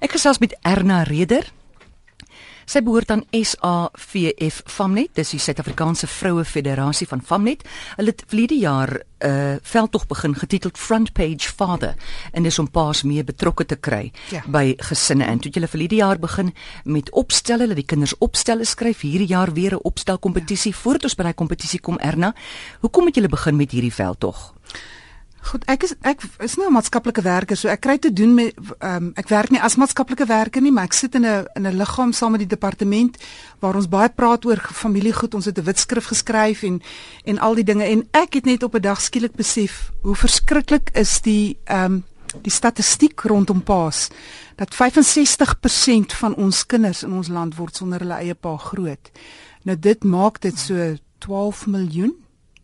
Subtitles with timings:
[0.00, 1.44] Ek gesels met Erna Reder.
[2.64, 7.66] Sy behoort aan SAVF Famnet, dis die Suid-Afrikaanse Vroue Federasie van Famnet.
[7.98, 11.94] Hulle het verlede jaar 'n uh, veldtog begin getiteld Front Page Father
[12.32, 14.42] en dis om paas meer betrokke te kry ja.
[14.46, 15.24] by gesinne.
[15.24, 16.54] En toe hulle verlede jaar begin
[16.84, 20.72] met opstelle, dat die kinders opstelle skryf, hierdie jaar weer 'n opstel kompetisie.
[20.72, 20.78] Ja.
[20.78, 22.34] Voordat ons by daai kompetisie kom, Erna,
[22.80, 24.54] hoekom het julle begin met hierdie veldtog?
[25.40, 28.54] Goed, ek is ek is nie 'n maatskaplike werker so ek kry te doen met
[28.78, 31.66] ehm um, ek werk nie as maatskaplike werker nie, maar ek sit in 'n in
[31.66, 33.16] 'n liggaam saam met die departement
[33.60, 35.34] waar ons baie praat oor familiegoed.
[35.34, 36.82] Ons het 'n wetskrif geskryf en
[37.24, 40.90] en al die dinge en ek het net op 'n dag skielik besef hoe verskriklik
[40.92, 42.04] is die ehm um,
[42.42, 44.08] die statistiek rondom paas
[44.56, 49.10] dat 65% van ons kinders in ons land word sonder hulle eie pa groot.
[49.62, 52.14] Nou dit maak dit so 12 miljoen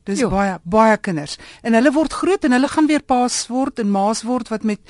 [0.06, 0.30] Dis jo.
[0.30, 1.34] baie baie kinders.
[1.66, 4.80] En hulle word groot en hulle gaan weer paas word en maas word wat met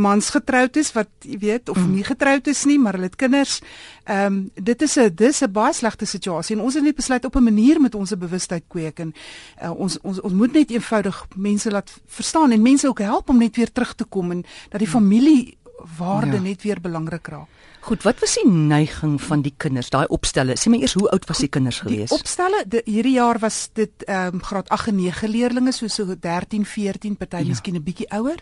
[0.00, 1.90] mans getroud is wat jy weet of mm.
[1.98, 3.60] nie getroud is nie, maar hulle het kinders.
[4.08, 7.24] Ehm um, dit is 'n dis 'n baie slegte situasie en ons het net besluit
[7.24, 9.14] op 'n manier met ons bewustheid kweek en
[9.62, 13.38] uh, ons ons ons moet net eenvoudig mense laat verstaan en mense ook help om
[13.38, 14.92] net weer terug te kom en dat die mm.
[14.92, 15.58] familie
[15.98, 16.42] waarde ja.
[16.42, 17.48] net weer belangrik raak.
[17.82, 19.88] Goed, wat was die neiging van die kinders?
[19.90, 20.54] Daai opstelle.
[20.54, 22.12] Sê my eers hoe oud was die kinders gewees?
[22.12, 26.14] Die opstelle hierdie jaar was dit ehm um, graad 8 en 9 leerdlinge, so so
[26.14, 27.48] 13, 14, party ja.
[27.50, 28.38] miskien 'n bietjie ouer.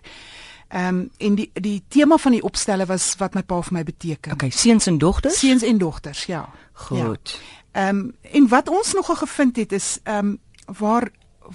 [0.68, 3.84] Ehm um, en die die tema van die opstelle was wat my pa vir my
[3.84, 4.32] beteken.
[4.32, 5.38] Okay, seuns en dogters?
[5.38, 6.48] Seuns en dogters, ja.
[6.72, 7.40] Goed.
[7.72, 7.88] Ehm ja.
[7.88, 10.38] um, en wat ons nogal gevind het is ehm um,
[10.78, 11.10] waar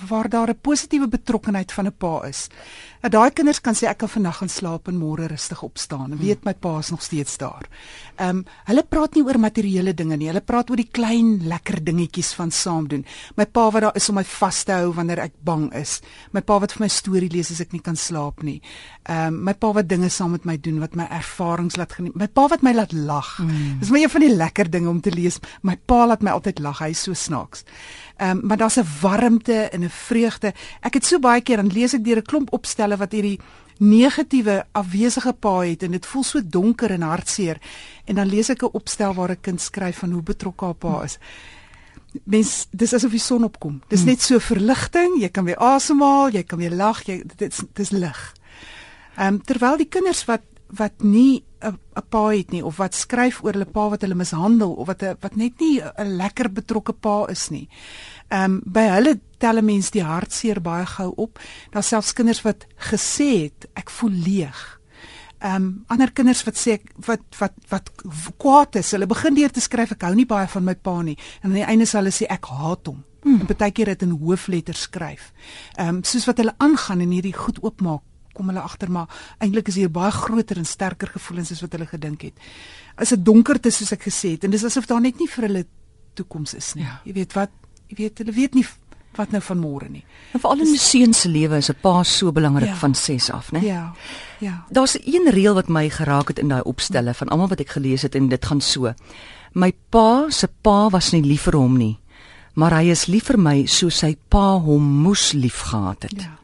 [0.10, 2.48] waar daar 'n positiewe betrokkenheid van 'n pa is.
[3.06, 6.18] Dat daai kinders kan sê ek kan vannag gaan slaap en môre rustig opstaan en
[6.18, 7.68] weet my pa is nog steeds daar.
[8.16, 10.28] Ehm um, hulle praat nie oor materiële dinge nie.
[10.28, 13.06] Hulle praat oor die klein lekker dingetjies van saam doen.
[13.36, 16.00] My pa wat daar is om my vas te hou wanneer ek bang is.
[16.32, 18.62] My pa wat vir my storie lees as ek nie kan slaap nie.
[19.04, 22.16] Ehm um, my pa wat dinge saam met my doen wat my ervarings laat geniet.
[22.16, 23.38] My pa wat my laat lag.
[23.40, 23.80] Mm.
[23.80, 25.40] Dis my een van die lekker dinge om te lees.
[25.62, 26.80] My pa laat my altyd lag.
[26.80, 27.64] Hy is so snaaks.
[28.18, 30.54] Ehm um, maar daar's 'n warmte en 'n vreugde.
[30.82, 33.40] Ek het so baie keer dan lees ek deur 'n klomp opstelle wat hierdie
[33.78, 37.60] negatiewe afwesige pa het en dit voel so donker en hartseer.
[38.06, 41.04] En dan lees ek 'n opstel waar 'n kind skryf van hoe betrokke haar pa
[41.04, 41.18] is.
[42.24, 43.82] Mens dis asof die son opkom.
[43.88, 44.10] Dis hmm.
[44.10, 47.90] net so verligting, jy kan weer asemhaal, jy kan weer lag, jy dit is dis
[47.90, 48.34] lig.
[49.18, 53.44] Ehm um, terwyl die kinders wat wat nie 'n pa het nie of wat skryf
[53.44, 56.94] oor hulle pa wat hulle mishandel of wat 'n wat net nie 'n lekker betrokke
[56.94, 57.70] pa is nie.
[58.30, 61.40] Ehm um, by hulle tel mense die hartseer baie gou op.
[61.72, 64.80] Daar selfs kinders wat gesê het ek voel leeg.
[65.40, 67.92] Ehm um, ander kinders wat sê wat wat wat
[68.38, 68.92] kwaad is.
[68.92, 71.60] Hulle begin deur te skryf ek hou nie baie van my pa nie en aan
[71.60, 73.04] die einde sal hulle sê ek haat hom.
[73.24, 73.40] Hmm.
[73.40, 75.34] En baie keer dit in hoofletters skryf.
[75.78, 78.04] Ehm um, soos wat hulle aangaan en hierdie goed oopmaak
[78.36, 79.08] kom hulle agter maar
[79.40, 82.48] eintlik is hier baie groter en sterker gevoelens as wat hulle gedink het.
[83.02, 85.66] Is dit donkerte soos ek gesê het en dis asof daar net nie vir hulle
[86.16, 86.86] toekoms is nie.
[86.88, 87.00] Ja.
[87.08, 87.54] Jy weet wat,
[87.92, 88.66] jy weet hulle weet nie
[89.16, 90.04] wat nou van môre nie.
[90.36, 92.76] En veral in 'n seun se lewe is 'n pa so belangrik ja.
[92.76, 93.62] van 6 af, né?
[93.62, 93.94] Ja.
[94.40, 94.66] Ja.
[94.70, 98.02] Daar's een reël wat my geraak het in daai opstelle van almal wat ek gelees
[98.02, 98.94] het en dit gaan so.
[99.54, 102.00] My pa se pa was nie lief vir hom nie,
[102.54, 106.22] maar hy is lief vir my soos sy pa hom moes liefgehad het.
[106.22, 106.38] Ja.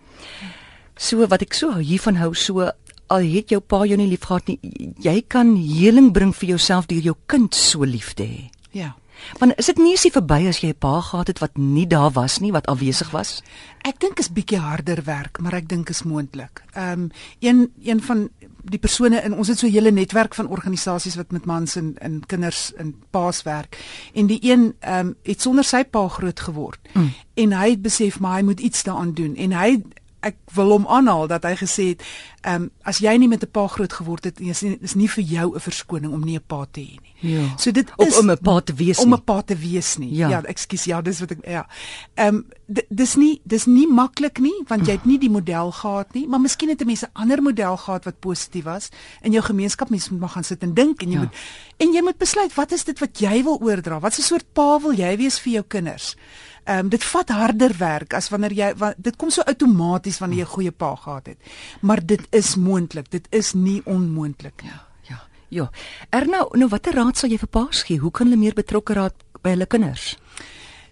[1.01, 2.69] So wat ek so hiervan hou, so
[3.11, 4.59] al het jou pa jou nie liefgehad nie,
[5.01, 8.43] jy kan heling bring vir jouself deur jou kind so lief te hê.
[8.71, 8.93] Ja.
[9.39, 12.11] Want is dit nie eens verby as jy 'n pa gehad het wat nie daar
[12.11, 13.41] was nie, wat afwesig was?
[13.83, 16.63] Ek dink is bietjie harder werk, maar ek dink is moontlik.
[16.73, 18.29] Ehm um, een een van
[18.63, 21.95] die persone in ons het so 'n hele netwerk van organisasies wat met mans en
[21.97, 23.77] en kinders en paas werk.
[24.13, 26.79] En die een ehm um, het sonder sy pa groot geword.
[26.93, 27.13] Mm.
[27.33, 29.81] En hy het besef maar hy moet iets daaraan doen en hy
[30.21, 32.03] ek wil hom aanhaal dat hy gesê het,
[32.41, 35.09] ehm um, as jy nie met 'n pa groot geword het, is nie, is nie
[35.09, 37.13] vir jou 'n verskoning om nie 'n pa te hê nie.
[37.21, 37.57] Ja.
[37.57, 38.99] So dit is om 'n pa te wees.
[38.99, 40.15] Om 'n pa te wees nie.
[40.15, 41.67] Ja, ja ekskuus, ja, dis wat ek ja.
[42.15, 42.45] Ehm um,
[42.89, 46.39] dis nie dis nie maklik nie want jy het nie die model gehad nie, maar
[46.39, 48.89] miskien het 'n mens 'n ander model gehad wat positief was
[49.21, 49.89] in jou gemeenskap.
[49.89, 51.19] Mens moet maar gaan sit en dink en jy ja.
[51.19, 51.35] moet
[51.77, 53.99] en jy moet besluit wat is dit wat jy wil oordra?
[53.99, 56.15] Wat 'n soort pa wil jy wees vir jou kinders?
[56.63, 60.43] Ehm um, dit vat harder werk as wanneer jy wa, dit kom so outomaties wanneer
[60.43, 61.37] jy 'n goeie pa gehad het.
[61.81, 63.09] Maar dit is moontlik.
[63.11, 64.69] Dit is nie onmoontlik nie.
[64.69, 65.19] Ja, ja.
[65.49, 65.71] Ja.
[66.09, 67.97] Erna, nou watter raad sal jy vir pa's gee?
[67.97, 70.17] Hoe kan hulle meer betrokke raak by hulle kinders?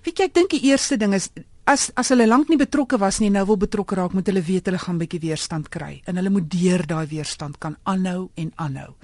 [0.03, 1.29] Weet jy, ek dink die eerste ding is
[1.69, 4.65] as as hulle lank nie betrokke was nie, nou wil betrokke raak, moet hulle weet
[4.65, 8.95] hulle gaan bietjie weerstand kry en hulle moet deur daai weerstand kan aanhou en aanhou.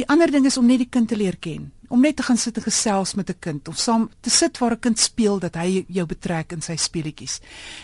[0.00, 2.38] Die ander ding is om net die kind te leer ken om net te gaan
[2.38, 5.54] sit en gesels met 'n kind of saam te sit waar 'n kind speel dat
[5.54, 7.40] hy jou betrek in sy speletjies.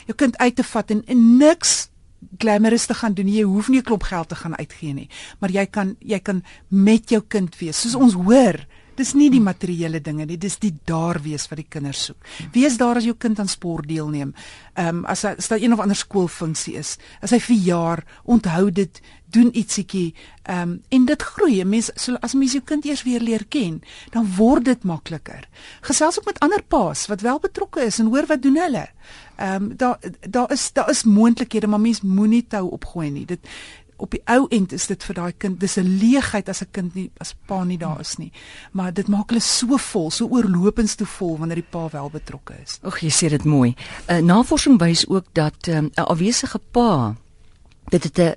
[0.06, 1.88] Jou kind uit te vat en, en niks
[2.38, 3.28] glamorous te gaan doen.
[3.28, 5.08] Jy hoef nie 'n klomp geld te gaan uitgee nie,
[5.38, 7.80] maar jy kan jy kan met jou kind wees.
[7.80, 8.66] Soos ons hoor,
[8.96, 12.25] dis nie die materiële dinge nie, dis die daar wees wat die kinders soek.
[12.54, 14.34] Wees daar as jou kind aan sport deelneem.
[14.75, 19.00] Ehm um, as as daar een of ander skoolfunksie is, as hy verjaar, onthou dit,
[19.31, 20.14] doen ietsiekie.
[20.43, 21.64] Ehm um, en dit groei.
[21.64, 25.48] Mense so as mens jou kind eers weer leer ken, dan word dit makliker.
[25.81, 28.87] Gesels ook met ander paas wat wel betrokke is en hoor wat doen hulle.
[29.37, 33.26] Ehm um, daar daar is daar is moontlikhede, maar mens moenie tou opgooi nie.
[33.26, 33.48] Dit
[33.96, 36.94] op die ou end is dit vir daai kind dis 'n leegheid as 'n kind
[36.94, 38.32] nie as pa nie daar is nie.
[38.72, 42.54] Maar dit maak hulle so vol, so oorlopends toe vol wanneer die pa wel betrokke
[42.62, 42.78] is.
[42.82, 43.75] Ag, jy sê dit mooi.
[44.08, 47.16] uh, Navorsing wys ook dat ehm, 'n um, afwesige pa
[47.88, 48.34] dit het 'n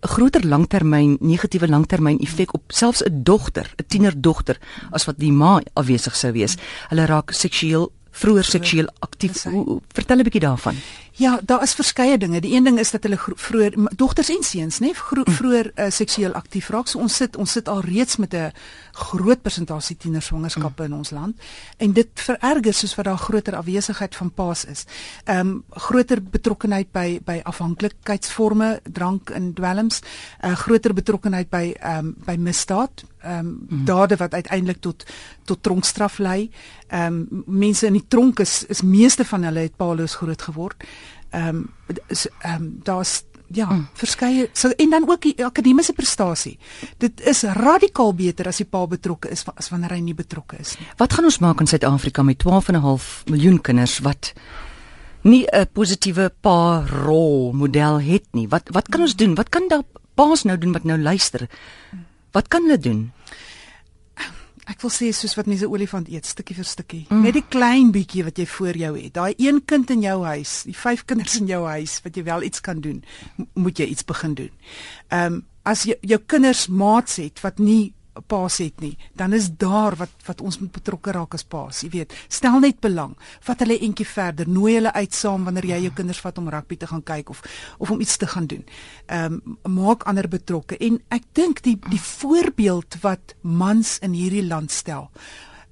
[0.00, 4.58] groter langtermyn negatiewe langtermyn effek op selfs 'n dogter, 'n tienerdogter
[4.90, 6.56] as wat die ma afwesig sou wees.
[6.88, 9.46] Hulle raak seksueel vroeër seksueel aktief.
[9.92, 10.76] Vertel 'n bietjie daarvan.
[11.14, 12.40] Ja, daar is verskeie dinge.
[12.40, 15.24] Die een ding is dat hulle vroeër dogters en seuns, nê, hm.
[15.30, 16.88] vroeër uh, seksueel aktief raak.
[16.88, 18.52] So ons sit ons sit al reeds met 'n
[18.92, 21.36] groot persentasie tienerswangerskappe in ons land
[21.76, 24.84] en dit vererger soos wat daar groter afwesigheid van paas is.
[25.24, 31.50] Ehm um, groter betrokkenheid by by afhanklikheidsforme, drank en dwelms, 'n uh, eh, groter betrokkenheid
[31.50, 33.84] by ehm um, by misdaad, ehm um, mm.
[33.84, 35.04] dade wat uiteindelik tot
[35.44, 36.50] tot tronkstraf lei.
[36.88, 40.76] Ehm um, mense in die tronk is is meeste van hulle het paaloos groot geword.
[40.78, 41.68] Ehm um,
[42.08, 43.88] is ehm um, daar's ja, mm.
[43.92, 46.58] verskeie so en dan ook die akademiese prestasie.
[46.98, 50.76] Dit is radikaal beter as die pa betrokke is as wanneer hy nie betrokke is
[50.80, 50.88] nie.
[51.00, 54.32] Wat gaan ons maak in Suid-Afrika met 12.5 miljoen kinders wat
[55.22, 58.48] nie 'n positiewe pa rol model het nie?
[58.48, 59.34] Wat wat kan ons doen?
[59.34, 59.84] Wat kan daar
[60.14, 61.48] paas nou doen wat nou luister?
[62.32, 63.12] Wat kan hulle doen?
[64.72, 67.02] Ek wil sê soos wat mense olifant eet stukkie vir stukkie.
[67.10, 67.26] Mm.
[67.26, 69.12] Net die klein bietjie wat jy voor jou het.
[69.18, 72.46] Daai een kind in jou huis, die vyf kinders in jou huis wat jy wel
[72.48, 73.02] iets kan doen,
[73.52, 74.52] moet jy iets begin doen.
[75.10, 77.92] Ehm um, as jy jou kinders maats het wat nie
[78.26, 81.90] paas het nie, dan is daar wat wat ons moet betrokke raak as paas, jy
[81.90, 82.14] weet.
[82.28, 86.20] Stel net belang, vat hulle eentjie verder, nooi hulle uit saam wanneer jy jou kinders
[86.20, 87.42] vat om rugby te gaan kyk of
[87.78, 88.64] of om iets te gaan doen.
[89.06, 94.46] Ehm um, maak ander betrokke en ek dink die die voorbeeld wat mans in hierdie
[94.46, 95.10] land stel,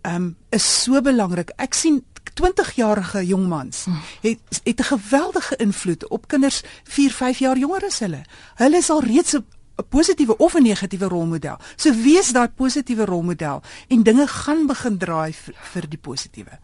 [0.03, 1.53] ehm um, is so belangrik.
[1.57, 2.03] Ek sien
[2.41, 3.87] 20-jarige jong mans
[4.23, 8.23] het het 'n geweldige invloed op kinders 4, 5 jaar jonger as hulle.
[8.55, 9.45] Hulle is al reeds 'n
[9.81, 11.59] 'n positiewe of 'n negatiewe rolmodel.
[11.77, 15.35] So wees daai positiewe rolmodel en dinge gaan begin draai
[15.73, 16.59] vir die positiewe.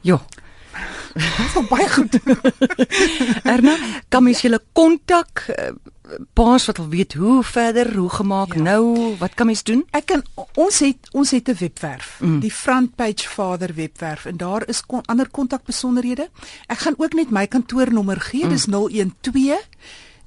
[0.00, 0.20] Ja.
[1.14, 2.18] Dit is baie goed.
[3.54, 3.76] Erna,
[4.08, 5.70] kan mens julle kontak eh,
[6.36, 8.62] paas wat wil weet hoe verder, hoe gemaak ja.
[8.62, 9.84] nou, wat kan mens doen?
[9.94, 10.24] Ek kan
[10.60, 12.40] ons het ons het 'n webwerf, mm.
[12.40, 16.28] die Frontpage Father webwerf en daar is kon, ander kontakbesonderhede.
[16.66, 18.50] Ek gaan ook net my kantoornommer gee, mm.
[18.50, 19.68] dis 012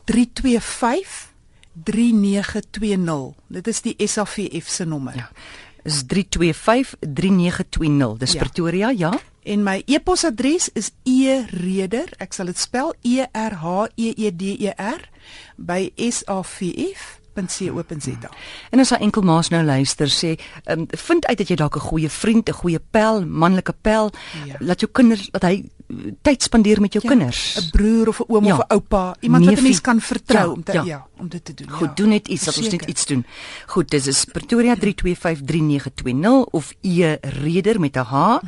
[0.05, 1.35] 325
[1.83, 3.33] 3920.
[3.47, 5.15] Dit is die SAVF se nommer.
[5.15, 5.29] Ja.
[5.83, 6.07] Is 3253920.
[8.17, 8.39] Dis ja.
[8.39, 9.19] Pretoria, ja.
[9.43, 14.41] En my e-posadres is ereder, ek sal dit spel E R H E E D
[14.67, 14.99] E R
[15.55, 18.29] by SAVF www.co.za.
[18.69, 21.79] En as 'n enkel maas nou luister sê, um, vind uit dat jy dalk 'n
[21.79, 24.11] goeie vriend, 'n goeie pel, manlike pel,
[24.45, 24.55] ja.
[24.59, 25.69] laat jou kinders dat hy
[26.21, 27.55] tyd spandeer met jou ja, kinders.
[27.55, 28.53] 'n Broer of 'n oom ja.
[28.53, 29.55] of 'n oupa, iemand Neefie.
[29.55, 30.83] wat 'n mens kan vertrou ja, om te ja.
[30.83, 31.69] ja, om dit te doen.
[31.69, 31.93] Goed, ja.
[31.93, 33.25] doen net iets dat ons net iets doen.
[33.65, 38.39] Goed, dis is Pretoria 3253920 of e reder met 'n H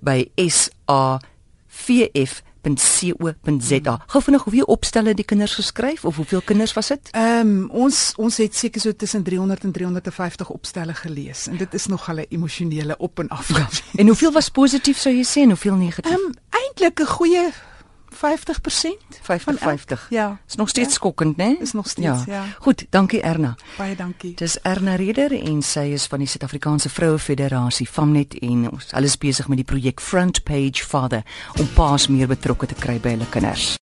[0.00, 1.20] by S A
[1.66, 4.04] V F www.co.za.
[4.06, 7.10] Gou vinnig hoeveel opstelle die kinders geskryf of hoeveel kinders was dit?
[7.10, 11.74] Ehm um, ons ons het seker so tussen 300 en 350 opstelle gelees en dit
[11.74, 13.48] is nog hulle emosionele op en af.
[13.56, 13.68] Ja.
[13.94, 16.12] En hoeveel was positief sou jy sê en hoeveel negatief?
[16.12, 17.50] Ehm um, eintlik 'n goeie
[18.12, 19.20] 50%?
[19.22, 20.06] 50 50.
[20.10, 20.40] Ja.
[20.48, 20.94] Is nog steeds ja.
[20.94, 21.56] skokkend, né?
[21.60, 22.32] Is nog steeds, ja.
[22.34, 22.44] ja.
[22.58, 23.54] Goed, dankie Erna.
[23.76, 24.34] Baie dankie.
[24.34, 29.10] Dis Erna Reder en sy is van die Suid-Afrikaanse Vroue Federasie, Famnet en ons hulle
[29.10, 31.22] is besig met die projek Front Page Father
[31.60, 33.76] om paas meer betrokke te kry by hulle kinders.